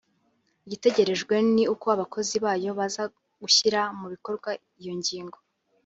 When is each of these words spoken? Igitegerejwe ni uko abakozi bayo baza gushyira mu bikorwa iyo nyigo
Igitegerejwe 0.65 1.35
ni 1.53 1.63
uko 1.73 1.85
abakozi 1.95 2.35
bayo 2.45 2.69
baza 2.79 3.03
gushyira 3.41 3.79
mu 3.99 4.07
bikorwa 4.13 4.49
iyo 4.79 4.93
nyigo 5.03 5.37